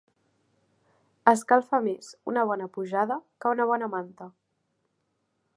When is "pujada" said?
2.79-3.21